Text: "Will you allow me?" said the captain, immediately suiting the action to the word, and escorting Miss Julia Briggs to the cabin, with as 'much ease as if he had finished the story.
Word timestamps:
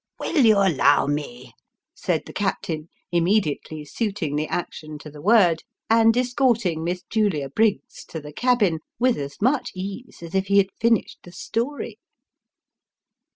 "Will 0.19 0.43
you 0.47 0.57
allow 0.57 1.05
me?" 1.05 1.53
said 1.93 2.23
the 2.25 2.33
captain, 2.33 2.89
immediately 3.11 3.85
suiting 3.85 4.35
the 4.35 4.47
action 4.47 4.97
to 4.97 5.11
the 5.11 5.21
word, 5.21 5.61
and 5.91 6.17
escorting 6.17 6.83
Miss 6.83 7.03
Julia 7.07 7.49
Briggs 7.49 8.03
to 8.05 8.19
the 8.19 8.33
cabin, 8.33 8.79
with 8.97 9.15
as 9.19 9.39
'much 9.39 9.69
ease 9.75 10.23
as 10.23 10.33
if 10.33 10.47
he 10.47 10.57
had 10.57 10.71
finished 10.79 11.19
the 11.21 11.31
story. 11.31 11.99